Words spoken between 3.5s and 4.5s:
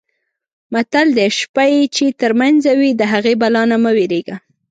نه مه وېرېږه.